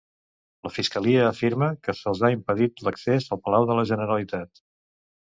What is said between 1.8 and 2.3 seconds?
que se'ls